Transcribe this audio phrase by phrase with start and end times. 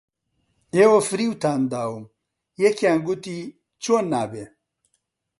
[0.75, 2.05] ئێوە فریوتان داوم
[2.63, 3.39] یەکیان گوتی:
[3.83, 4.45] چۆن نابێ؟